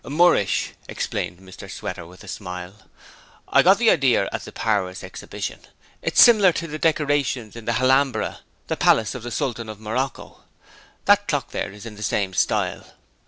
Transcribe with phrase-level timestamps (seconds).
[0.03, 2.73] 'Moorish,' explained Mr Sweater with a smile.
[3.49, 5.59] 'I got the idear at the Paris Exhibition.
[6.01, 10.39] It's simler to the decorations in the "Halambara", the palace of the Sultan of Morocco.
[11.05, 12.85] That clock there is in the same style.'